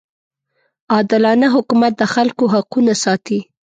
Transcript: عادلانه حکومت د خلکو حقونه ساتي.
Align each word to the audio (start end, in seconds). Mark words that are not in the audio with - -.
عادلانه 0.93 1.47
حکومت 1.55 1.93
د 1.97 2.03
خلکو 2.13 2.43
حقونه 2.53 2.93
ساتي. 3.03 3.39